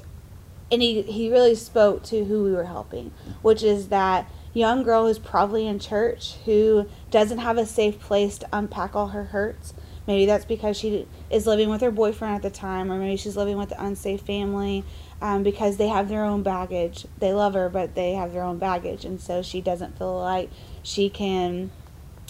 [0.71, 5.05] and he he really spoke to who we were helping, which is that young girl
[5.05, 9.73] who's probably in church who doesn't have a safe place to unpack all her hurts.
[10.07, 13.37] Maybe that's because she is living with her boyfriend at the time, or maybe she's
[13.37, 14.83] living with an unsafe family
[15.21, 17.05] um, because they have their own baggage.
[17.19, 20.49] They love her, but they have their own baggage, and so she doesn't feel like
[20.81, 21.69] she can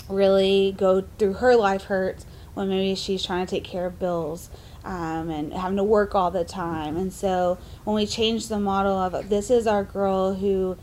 [0.10, 4.49] really go through her life hurts when maybe she's trying to take care of bills
[4.83, 6.97] um, and having to work all the time.
[6.97, 10.77] And so when we change the model of this is our girl who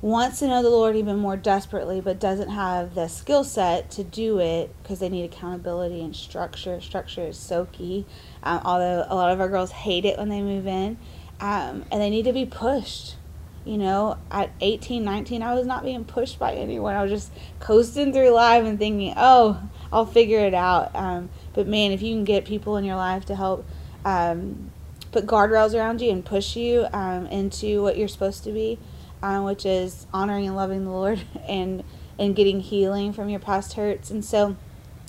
[0.00, 4.04] wants to know the Lord even more desperately, but doesn't have the skill set to
[4.04, 6.80] do it because they need accountability and structure.
[6.80, 8.06] Structure is so key.
[8.42, 10.98] Um, although a lot of our girls hate it when they move in,
[11.40, 13.16] um, and they need to be pushed.
[13.64, 16.94] You know, at 18, 19, I was not being pushed by anyone.
[16.94, 19.60] I was just coasting through life and thinking, oh,
[19.92, 20.94] I'll figure it out.
[20.94, 23.66] Um, but man, if you can get people in your life to help
[24.04, 24.70] um,
[25.10, 28.78] put guardrails around you and push you um, into what you're supposed to be,
[29.24, 31.82] um, which is honoring and loving the Lord and
[32.16, 34.08] and getting healing from your past hurts.
[34.08, 34.54] And so,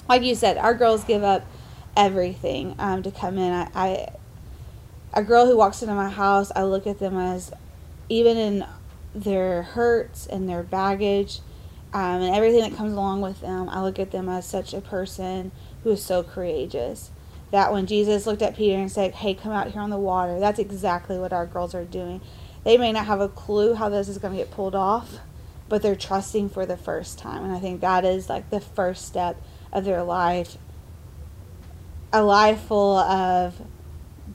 [0.07, 1.45] like you said, our girls give up
[1.95, 3.53] everything um, to come in.
[3.53, 4.07] I, I
[5.13, 7.51] a girl who walks into my house, I look at them as
[8.09, 8.65] even in
[9.13, 11.41] their hurts and their baggage
[11.93, 14.81] um, and everything that comes along with them, I look at them as such a
[14.81, 15.51] person
[15.83, 17.11] who is so courageous.
[17.51, 20.39] That when Jesus looked at Peter and said, Hey, come out here on the water,
[20.39, 22.21] that's exactly what our girls are doing.
[22.63, 25.17] They may not have a clue how this is going to get pulled off,
[25.67, 27.43] but they're trusting for the first time.
[27.43, 30.57] And I think that is like the first step of their life.
[32.11, 33.61] A life full of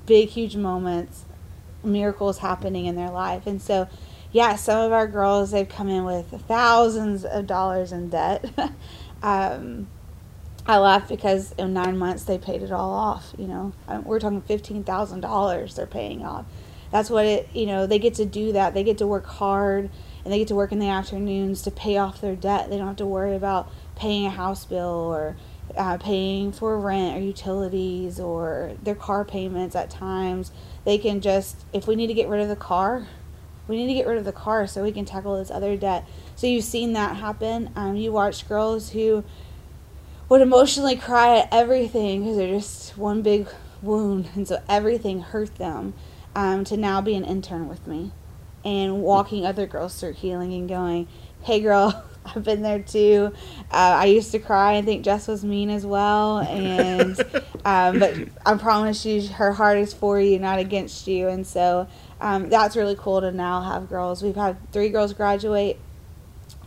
[0.06, 1.24] big, huge moments,
[1.82, 3.46] miracles happening in their life.
[3.46, 3.88] And so,
[4.32, 8.44] yeah, some of our girls, they've come in with thousands of dollars in debt.
[9.22, 9.88] um,
[10.66, 13.34] I laugh because in nine months they paid it all off.
[13.38, 13.72] You know,
[14.04, 16.46] we're talking fifteen thousand dollars they're paying off.
[16.90, 17.48] That's what it.
[17.52, 18.72] You know, they get to do that.
[18.72, 19.90] They get to work hard
[20.24, 22.70] and they get to work in the afternoons to pay off their debt.
[22.70, 25.36] They don't have to worry about paying a house bill or
[25.76, 30.50] uh, paying for rent or utilities or their car payments at times.
[30.84, 33.06] They can just, if we need to get rid of the car,
[33.66, 36.06] we need to get rid of the car so we can tackle this other debt.
[36.36, 37.70] So you've seen that happen.
[37.76, 39.24] Um, you watch girls who
[40.28, 43.48] would emotionally cry at everything because they're just one big
[43.82, 45.94] wound, and so everything hurt them.
[46.36, 48.10] Um, to now be an intern with me
[48.64, 51.06] and walking other girls through healing and going,
[51.42, 53.32] "Hey, girl." I've been there too.
[53.70, 57.18] Uh, I used to cry and think Jess was mean as well, and
[57.64, 61.86] um, but I promise you, her heart is for you, not against you, and so
[62.20, 64.22] um, that's really cool to now have girls.
[64.22, 65.78] We've had three girls graduate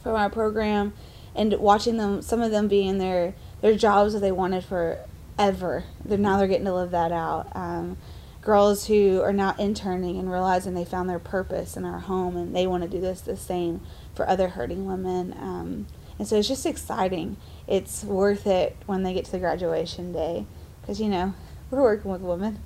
[0.03, 0.93] from our program,
[1.35, 5.83] and watching them, some of them be in their their jobs that they wanted forever.
[6.03, 7.47] They're now they're getting to live that out.
[7.55, 7.97] Um,
[8.41, 12.55] girls who are now interning and realizing they found their purpose in our home, and
[12.55, 13.81] they want to do this the same
[14.15, 15.33] for other hurting women.
[15.33, 17.37] Um, and so it's just exciting.
[17.67, 20.45] It's worth it when they get to the graduation day,
[20.81, 21.33] because you know
[21.69, 22.59] we're working with women.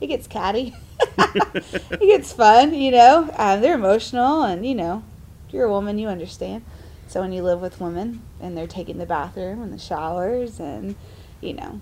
[0.00, 0.74] It gets catty.
[1.18, 3.30] it gets fun, you know.
[3.36, 5.02] Um, they're emotional, and you know,
[5.50, 6.64] you're a woman, you understand.
[7.08, 10.94] So when you live with women and they're taking the bathroom and the showers, and
[11.40, 11.80] you know,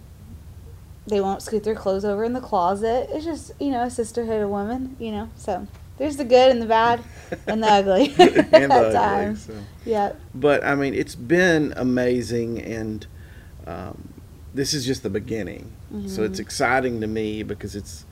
[1.06, 3.08] they won't scoot their clothes over in the closet.
[3.10, 5.28] It's just you know a sisterhood of women, you know.
[5.36, 5.66] So
[5.98, 7.02] there's the good and the bad
[7.46, 9.36] and the ugly and the ugly.
[9.36, 9.54] So.
[9.84, 10.12] Yeah.
[10.34, 13.06] But I mean, it's been amazing, and
[13.66, 14.14] um,
[14.54, 15.72] this is just the beginning.
[15.92, 16.08] Mm-hmm.
[16.08, 16.42] So it's mm-hmm.
[16.42, 18.04] exciting to me because it's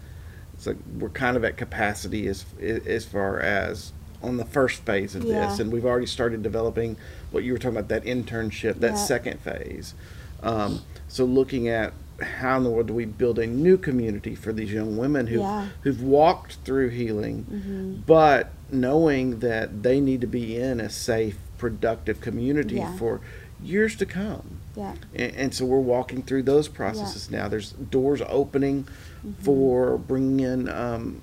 [0.55, 3.93] it's like we're kind of at capacity as as far as
[4.25, 5.49] on the first phase of yeah.
[5.49, 6.97] this, and we've already started developing
[7.31, 8.97] what you were talking about that internship, that yeah.
[8.97, 9.95] second phase.
[10.43, 14.53] Um, so looking at how in the world do we build a new community for
[14.53, 15.69] these young women who've, yeah.
[15.83, 17.95] who've walked through healing, mm-hmm.
[18.07, 23.21] but knowing that they need to be in a safe, productive community for
[23.63, 24.59] years to come.
[24.77, 24.95] Yeah.
[25.15, 27.49] And, and, so we're walking through those processes now.
[27.49, 29.43] There's doors opening mm-hmm.
[29.43, 31.23] for bringing in um,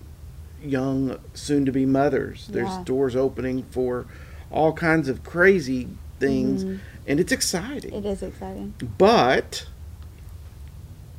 [0.63, 2.47] young, soon to be mothers.
[2.47, 2.83] There's yeah.
[2.85, 4.05] doors opening for
[4.49, 5.87] all kinds of crazy
[6.19, 6.63] things.
[6.63, 6.77] Mm-hmm.
[7.07, 7.93] And it's exciting.
[7.93, 8.73] It is exciting.
[8.97, 9.65] But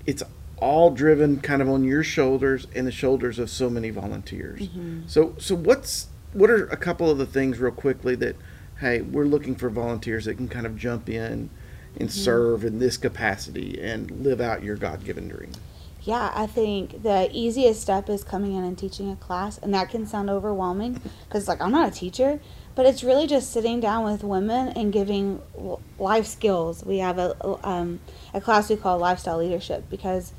[0.06, 0.22] it's
[0.58, 4.60] all driven kind of on your shoulders and the shoulders of so many volunteers.
[4.62, 5.02] Mm-hmm.
[5.06, 8.36] So so what's what are a couple of the things real quickly that
[8.78, 11.50] hey, we're looking for volunteers that can kind of jump in
[11.98, 12.08] and mm-hmm.
[12.08, 15.52] serve in this capacity and live out your God-given dream?
[16.04, 19.88] Yeah, I think the easiest step is coming in and teaching a class, and that
[19.88, 22.40] can sound overwhelming because, like, I'm not a teacher,
[22.74, 25.40] but it's really just sitting down with women and giving
[26.00, 26.84] life skills.
[26.84, 28.00] We have a um,
[28.34, 30.32] a class we call lifestyle leadership because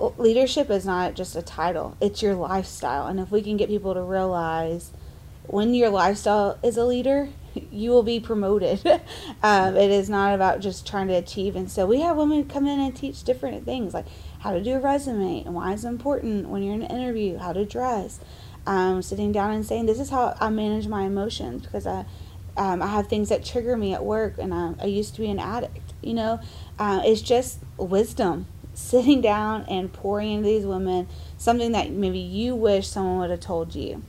[0.00, 3.06] leadership is not just a title; it's your lifestyle.
[3.06, 4.90] And if we can get people to realize
[5.46, 7.28] when your lifestyle is a leader,
[7.70, 8.84] you will be promoted.
[9.42, 11.56] um, it is not about just trying to achieve.
[11.56, 14.06] And so we have women come in and teach different things like
[14.46, 17.52] how to do a resume and why it's important when you're in an interview, how
[17.52, 18.20] to dress.
[18.64, 22.04] Um, sitting down and saying, This is how I manage my emotions because I,
[22.56, 25.30] um, I have things that trigger me at work and I, I used to be
[25.30, 25.94] an addict.
[26.00, 26.40] You know,
[26.78, 32.54] uh, it's just wisdom sitting down and pouring into these women something that maybe you
[32.54, 34.02] wish someone would have told you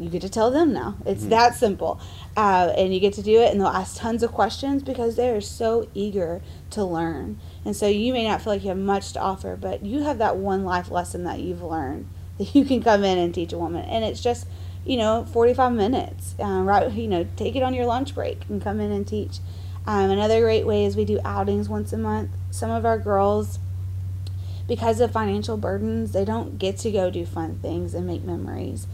[0.00, 0.96] you get to tell them now.
[1.04, 1.30] It's mm-hmm.
[1.30, 2.00] that simple.
[2.36, 5.28] Uh, and you get to do it, and they'll ask tons of questions because they
[5.30, 7.38] are so eager to learn.
[7.64, 10.18] And so you may not feel like you have much to offer, but you have
[10.18, 13.58] that one life lesson that you've learned that you can come in and teach a
[13.58, 13.84] woman.
[13.84, 14.46] And it's just,
[14.84, 16.34] you know, 45 minutes.
[16.38, 19.38] Uh, right, you know, take it on your lunch break and come in and teach.
[19.86, 22.30] Um, another great way is we do outings once a month.
[22.50, 23.58] Some of our girls,
[24.68, 28.86] because of financial burdens, they don't get to go do fun things and make memories.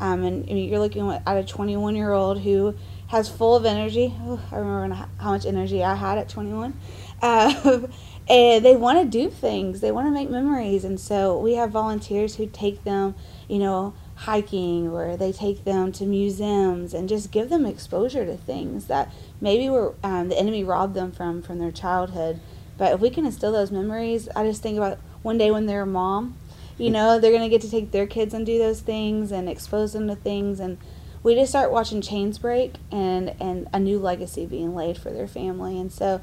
[0.00, 2.74] Um, and, you're looking at a 21 year old who
[3.08, 4.14] has full of energy.
[4.20, 6.74] Oh, I remember how much energy I had at 21.
[7.22, 7.86] Uh,
[8.28, 10.84] and they want to do things, they want to make memories.
[10.84, 13.14] And so we have volunteers who take them,
[13.48, 18.36] you know, hiking or they take them to museums and just give them exposure to
[18.36, 22.40] things that maybe were um, the enemy robbed them from from their childhood.
[22.78, 25.82] But if we can instill those memories, I just think about one day when they're
[25.82, 26.36] a mom
[26.76, 29.92] you know, they're gonna get to take their kids and do those things and expose
[29.92, 30.78] them to things and
[31.22, 35.26] we just start watching chains break and and a new legacy being laid for their
[35.26, 36.20] family and so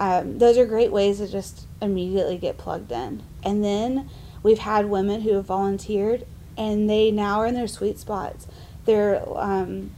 [0.00, 4.10] um, those are great ways to just immediately get plugged in and then
[4.42, 8.48] we've had women who have volunteered and they now are in their sweet spots
[8.84, 9.92] they're um,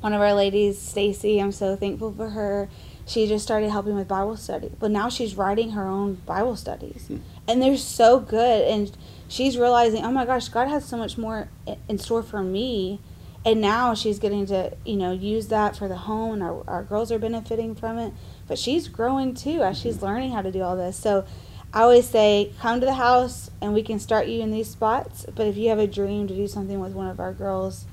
[0.00, 2.68] one of our ladies stacy i'm so thankful for her
[3.04, 7.06] she just started helping with bible study but now she's writing her own bible studies
[7.08, 7.16] hmm.
[7.48, 8.96] and they're so good and
[9.30, 11.48] she's realizing, oh my gosh, God has so much more
[11.88, 13.00] in store for me.
[13.42, 16.82] And now she's getting to, you know, use that for the home, and our, our
[16.82, 18.12] girls are benefiting from it.
[18.50, 20.96] But she's growing too as she's learning how to do all this.
[20.96, 21.24] So
[21.72, 25.24] I always say, come to the house and we can start you in these spots.
[25.34, 27.86] But if you have a dream to do something with one of our girls,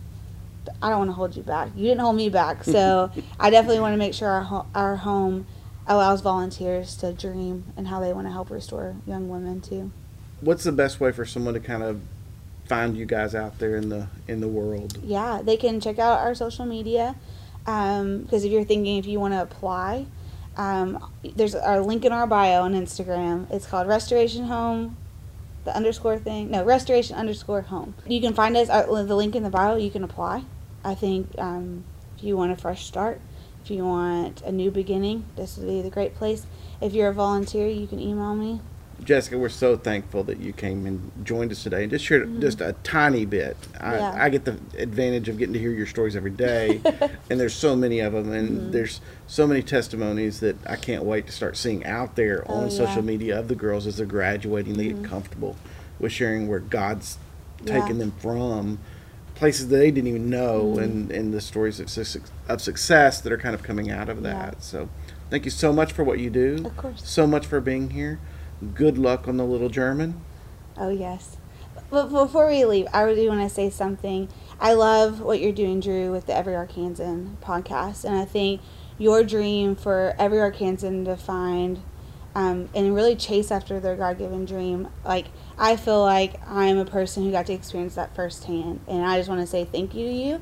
[0.82, 1.70] I don't want to hold you back.
[1.76, 2.66] You didn't hold me back.
[2.66, 5.48] So I definitely want to make sure our, ho- our home
[5.86, 9.92] allows volunteers to dream and how they want to help restore young women too
[10.42, 12.02] what's the best way for someone to kind of
[12.66, 14.98] find you guys out there in the in the world?
[15.04, 17.16] Yeah, they can check out our social media
[17.60, 20.06] because um, if you're thinking if you want to apply,
[20.58, 23.50] um, there's our link in our bio on Instagram.
[23.52, 24.98] It's called Restoration Home,
[25.64, 26.52] the underscore thing.
[26.52, 27.94] No, Restoration underscore Home.
[28.06, 28.70] You can find us.
[28.70, 29.76] Uh, the link in the bio.
[29.76, 30.44] You can apply.
[30.84, 31.84] I think um,
[32.18, 33.22] if you want a fresh start,
[33.64, 36.46] if you want a new beginning, this would be the great place.
[36.82, 38.62] If you're a volunteer, you can email me
[39.04, 42.42] Jessica, we're so thankful that you came and joined us today and just shared mm-hmm.
[42.42, 43.56] just a tiny bit.
[43.80, 44.24] I, yeah.
[44.24, 46.82] I, get the advantage of getting to hear your stories every day,
[47.30, 48.72] and there's so many of them, and mm-hmm.
[48.72, 52.64] there's so many testimonies that I can't wait to start seeing out there oh, on
[52.64, 52.70] yeah.
[52.70, 54.74] social media of the girls as they're graduating.
[54.74, 55.04] They mm-hmm.
[55.04, 55.56] get comfortable
[56.00, 57.18] with sharing where God's
[57.66, 58.80] taken them from
[59.36, 60.80] places that they didn't even know, mm-hmm.
[60.80, 61.86] and, and the stories of,
[62.50, 64.64] of success that are kind of coming out of that.
[64.64, 64.90] So,
[65.30, 66.64] thank you so much for what you do.
[66.66, 67.08] Of course.
[67.08, 68.20] So much for being here
[68.74, 70.22] good luck on the little German.
[70.78, 71.38] Oh, yes.
[71.90, 74.30] But before we leave, I really want to say something.
[74.60, 78.04] I love what you're doing, Drew, with the Every Arkansan podcast.
[78.04, 78.62] And I think
[78.98, 81.82] your dream for every Arkansan to find
[82.36, 84.90] um, and really chase after their God given dream.
[85.06, 85.28] Like,
[85.60, 88.80] I feel like I'm a person who got to experience that firsthand.
[88.88, 90.42] And I just want to say thank you to you.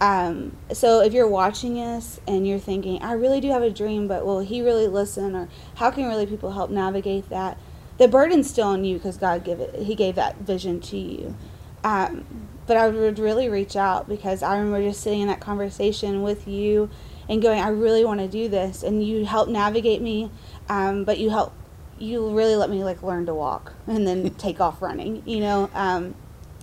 [0.00, 4.06] Um, so, if you're watching us and you're thinking, I really do have a dream,
[4.06, 5.34] but will he really listen?
[5.34, 7.58] Or how can really people help navigate that?
[7.98, 11.36] The burden's still on you because God gave it, He gave that vision to you.
[11.82, 12.24] Um,
[12.66, 16.46] but I would really reach out because I remember just sitting in that conversation with
[16.46, 16.88] you
[17.28, 18.82] and going, I really want to do this.
[18.82, 20.30] And you help navigate me
[20.70, 21.52] um, but you help
[22.00, 25.70] you really let me like learn to walk and then take off running you know?
[25.74, 26.14] Um,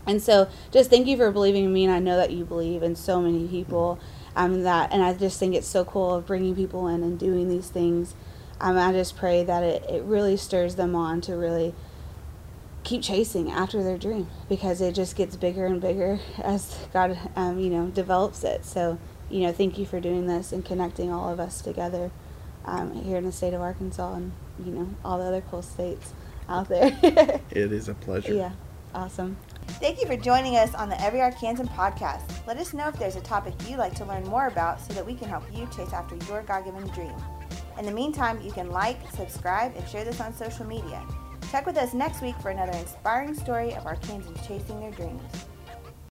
[0.06, 2.82] and so just thank you for believing in me and i know that you believe
[2.82, 4.00] in so many people
[4.36, 7.50] um, that and i just think it's so cool of bringing people in and doing
[7.50, 8.16] these things.
[8.60, 11.74] Um, i just pray that it, it really stirs them on to really
[12.88, 17.60] keep chasing after their dream because it just gets bigger and bigger as god um,
[17.60, 18.64] you know develops it.
[18.66, 18.98] So
[19.30, 22.12] you know thank you for doing this and connecting all of us together
[22.64, 24.32] um, here in the state of Arkansas and
[24.66, 26.14] you know all the other cool states
[26.50, 26.98] out there.
[27.52, 28.34] it is a pleasure.
[28.34, 28.52] Yeah,
[28.94, 29.38] awesome.
[29.80, 32.46] Thank you for joining us on the Every Arkansan podcast.
[32.48, 35.06] Let us know if there's a topic you'd like to learn more about so that
[35.06, 37.14] we can help you chase after your God given dream.
[37.78, 41.06] In the meantime, you can like, subscribe, and share this on social media.
[41.52, 45.22] Check with us next week for another inspiring story of Arkansans chasing their dreams.